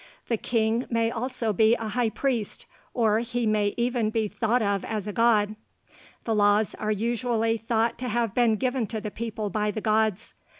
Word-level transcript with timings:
The 0.29 0.37
king 0.37 0.87
may 0.89 1.11
also 1.11 1.53
be 1.53 1.75
a 1.75 1.89
high 1.89 2.09
priest, 2.09 2.65
or 2.91 3.19
he 3.19 3.45
may 3.45 3.75
even 3.77 4.09
be 4.09 4.27
thought 4.27 4.63
of 4.63 4.83
as 4.83 5.05
a 5.05 5.13
god. 5.13 5.55
The 6.23 6.33
laws 6.33 6.73
are 6.73 6.89
usually 6.91 7.57
thought 7.59 7.99
to 7.99 8.07
have 8.07 8.33
been 8.33 8.55
given 8.55 8.87
to 8.87 8.99
the 8.99 9.11
people 9.11 9.51
by 9.51 9.69
the 9.69 9.79
gods. 9.79 10.33